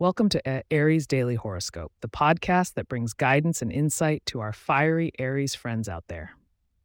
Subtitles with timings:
[0.00, 5.10] Welcome to Aries Daily Horoscope, the podcast that brings guidance and insight to our fiery
[5.18, 6.36] Aries friends out there.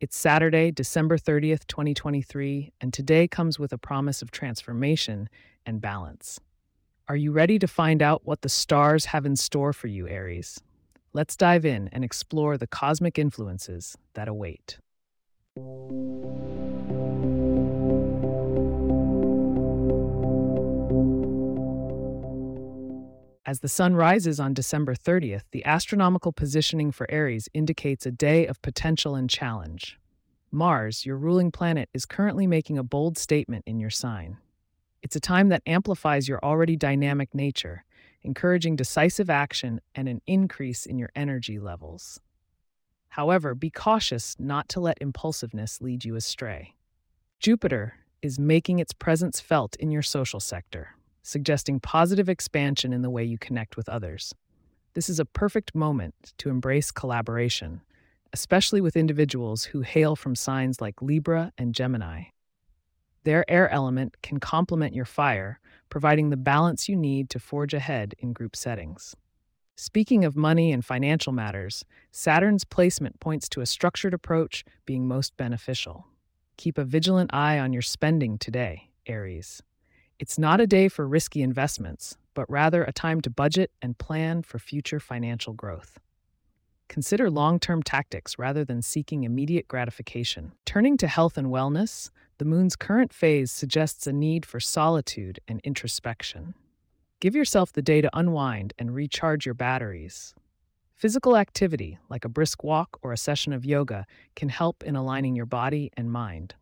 [0.01, 5.29] It's Saturday, December 30th, 2023, and today comes with a promise of transformation
[5.63, 6.39] and balance.
[7.07, 10.59] Are you ready to find out what the stars have in store for you, Aries?
[11.13, 14.79] Let's dive in and explore the cosmic influences that await.
[23.45, 28.47] As the sun rises on December 30th, the astronomical positioning for Aries indicates a day
[28.47, 29.99] of potential and challenge.
[30.49, 34.37] Mars, your ruling planet, is currently making a bold statement in your sign.
[35.01, 37.83] It's a time that amplifies your already dynamic nature,
[38.21, 42.21] encouraging decisive action and an increase in your energy levels.
[43.09, 46.75] However, be cautious not to let impulsiveness lead you astray.
[47.41, 53.09] Jupiter is making its presence felt in your social sector, suggesting positive expansion in the
[53.09, 54.35] way you connect with others.
[54.93, 57.81] This is a perfect moment to embrace collaboration,
[58.31, 62.25] especially with individuals who hail from signs like Libra and Gemini.
[63.23, 68.13] Their air element can complement your fire, providing the balance you need to forge ahead
[68.19, 69.15] in group settings.
[69.75, 75.35] Speaking of money and financial matters, Saturn's placement points to a structured approach being most
[75.37, 76.05] beneficial.
[76.57, 79.63] Keep a vigilant eye on your spending today, Aries.
[80.19, 84.43] It's not a day for risky investments, but rather a time to budget and plan
[84.43, 85.99] for future financial growth.
[86.87, 90.51] Consider long term tactics rather than seeking immediate gratification.
[90.65, 95.59] Turning to health and wellness, the moon's current phase suggests a need for solitude and
[95.63, 96.53] introspection.
[97.19, 100.35] Give yourself the day to unwind and recharge your batteries.
[100.95, 104.05] Physical activity, like a brisk walk or a session of yoga,
[104.35, 106.53] can help in aligning your body and mind.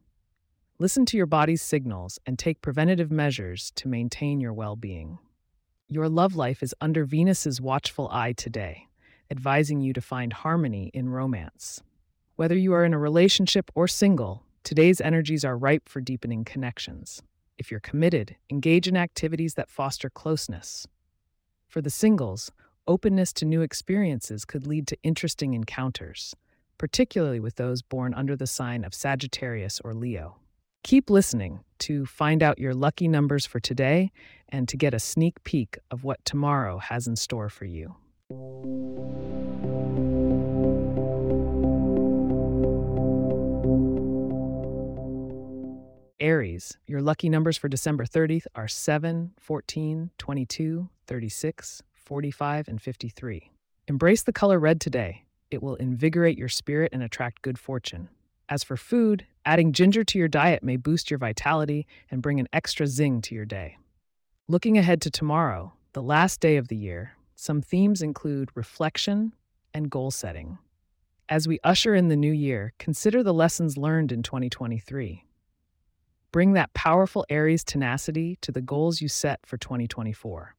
[0.82, 5.20] Listen to your body's signals and take preventative measures to maintain your well being.
[5.88, 8.88] Your love life is under Venus's watchful eye today,
[9.30, 11.84] advising you to find harmony in romance.
[12.36, 17.22] Whether you are in a relationship or single, Today's energies are ripe for deepening connections.
[17.60, 20.88] If you're committed, engage in activities that foster closeness.
[21.68, 22.52] For the singles,
[22.88, 26.36] openness to new experiences could lead to interesting encounters,
[26.80, 30.41] particularly with those born under the sign of Sagittarius or Leo.
[30.84, 34.12] Keep listening to find out your lucky numbers for today
[34.50, 37.96] and to get a sneak peek of what tomorrow has in store for you.
[46.20, 53.52] Aries, your lucky numbers for December 30th are 7, 14, 22, 36, 45, and 53.
[53.88, 55.26] Embrace the color red today.
[55.50, 58.10] It will invigorate your spirit and attract good fortune.
[58.52, 62.50] As for food, adding ginger to your diet may boost your vitality and bring an
[62.52, 63.78] extra zing to your day.
[64.50, 69.32] Looking ahead to tomorrow, the last day of the year, some themes include reflection
[69.74, 70.58] and goal setting.
[71.30, 75.24] As we usher in the new year, consider the lessons learned in 2023
[76.34, 80.56] Bring that powerful Aries tenacity to the goals you set for 2024.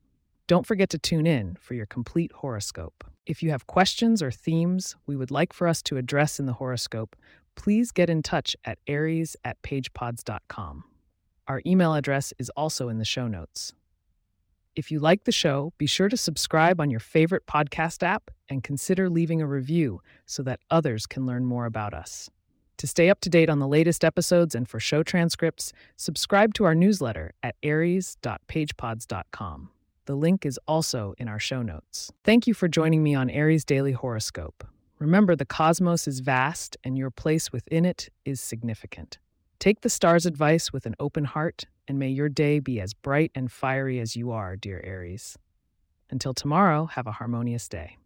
[0.46, 3.04] Don't forget to tune in for your complete horoscope.
[3.24, 6.54] If you have questions or themes we would like for us to address in the
[6.54, 7.16] horoscope,
[7.54, 10.84] please get in touch at aries at pagepods.com.
[11.48, 13.74] Our email address is also in the show notes.
[14.74, 18.64] If you like the show, be sure to subscribe on your favorite podcast app and
[18.64, 22.30] consider leaving a review so that others can learn more about us.
[22.78, 26.64] To stay up to date on the latest episodes and for show transcripts, subscribe to
[26.64, 29.68] our newsletter at aries.pagepods.com.
[30.06, 32.10] The link is also in our show notes.
[32.24, 34.66] Thank you for joining me on Aries Daily Horoscope.
[35.02, 39.18] Remember, the cosmos is vast and your place within it is significant.
[39.58, 43.32] Take the stars' advice with an open heart, and may your day be as bright
[43.34, 45.36] and fiery as you are, dear Aries.
[46.08, 47.96] Until tomorrow, have a harmonious day.